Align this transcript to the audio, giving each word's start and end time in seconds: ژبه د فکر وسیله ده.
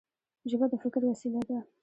ژبه 0.49 0.65
د 0.71 0.73
فکر 0.83 1.01
وسیله 1.11 1.41
ده. 1.47 1.57